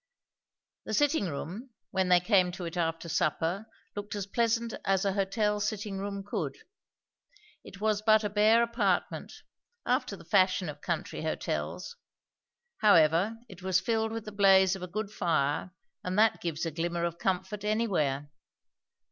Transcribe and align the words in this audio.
The 0.85 0.95
sitting 0.95 1.27
room, 1.27 1.69
when 1.91 2.09
they 2.09 2.19
came 2.19 2.51
to 2.53 2.65
it 2.65 2.75
after 2.75 3.07
supper, 3.07 3.67
looked 3.95 4.15
as 4.15 4.25
pleasant 4.25 4.73
as 4.83 5.05
a 5.05 5.13
hotel 5.13 5.59
sitting 5.59 5.99
room 5.99 6.23
could. 6.25 6.57
It 7.63 7.79
was 7.79 8.01
but 8.01 8.23
a 8.23 8.29
bare 8.31 8.63
apartment, 8.63 9.31
after 9.85 10.15
the 10.15 10.25
fashion 10.25 10.69
of 10.69 10.81
country 10.81 11.21
hotels; 11.21 11.97
however 12.79 13.37
it 13.47 13.61
was 13.61 13.79
filled 13.79 14.11
with 14.11 14.25
the 14.25 14.31
blaze 14.31 14.75
of 14.75 14.81
a 14.81 14.87
good 14.87 15.11
fire, 15.11 15.69
and 16.03 16.17
that 16.17 16.41
gives 16.41 16.65
a 16.65 16.71
glimmer 16.71 17.03
of 17.03 17.19
comfort 17.19 17.63
anywhere. 17.63 18.31